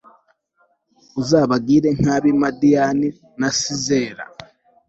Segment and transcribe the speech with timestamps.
[1.21, 3.07] uzabagire nk'ab'i madiyani
[3.39, 4.23] na sizera